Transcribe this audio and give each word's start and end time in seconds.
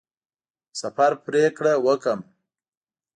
د 0.69 0.73
سفر 0.81 1.11
پرېکړه 1.25 1.73
وکړم. 1.85 2.19